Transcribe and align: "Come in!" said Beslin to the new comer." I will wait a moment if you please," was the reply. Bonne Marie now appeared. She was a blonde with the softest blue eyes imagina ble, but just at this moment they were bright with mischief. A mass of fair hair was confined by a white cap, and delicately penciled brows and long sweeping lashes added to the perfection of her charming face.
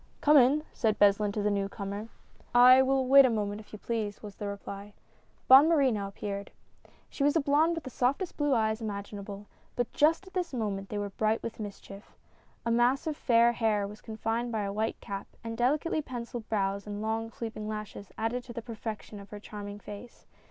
"Come 0.21 0.35
in!" 0.37 0.63
said 0.73 0.97
Beslin 0.97 1.31
to 1.33 1.43
the 1.43 1.51
new 1.51 1.69
comer." 1.69 2.07
I 2.71 2.81
will 2.81 3.05
wait 3.05 3.23
a 3.23 3.29
moment 3.29 3.61
if 3.61 3.71
you 3.71 3.77
please," 3.77 4.23
was 4.23 4.33
the 4.37 4.47
reply. 4.47 4.93
Bonne 5.47 5.69
Marie 5.69 5.91
now 5.91 6.07
appeared. 6.07 6.49
She 7.07 7.23
was 7.23 7.35
a 7.35 7.39
blonde 7.39 7.75
with 7.75 7.83
the 7.83 7.91
softest 7.91 8.35
blue 8.35 8.55
eyes 8.55 8.81
imagina 8.81 9.21
ble, 9.23 9.45
but 9.75 9.93
just 9.93 10.25
at 10.25 10.33
this 10.33 10.55
moment 10.55 10.89
they 10.89 10.97
were 10.97 11.11
bright 11.11 11.43
with 11.43 11.59
mischief. 11.59 12.15
A 12.65 12.71
mass 12.71 13.05
of 13.05 13.15
fair 13.15 13.51
hair 13.51 13.85
was 13.87 14.01
confined 14.01 14.51
by 14.51 14.63
a 14.63 14.73
white 14.73 14.99
cap, 15.01 15.27
and 15.43 15.55
delicately 15.55 16.01
penciled 16.01 16.49
brows 16.49 16.87
and 16.87 17.03
long 17.03 17.29
sweeping 17.29 17.67
lashes 17.67 18.11
added 18.17 18.43
to 18.45 18.53
the 18.53 18.63
perfection 18.63 19.19
of 19.19 19.29
her 19.29 19.39
charming 19.39 19.77
face. 19.79 20.25